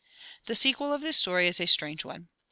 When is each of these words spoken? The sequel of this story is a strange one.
The 0.47 0.55
sequel 0.55 0.91
of 0.91 1.01
this 1.01 1.15
story 1.17 1.47
is 1.47 1.59
a 1.59 1.67
strange 1.67 2.03
one. 2.03 2.29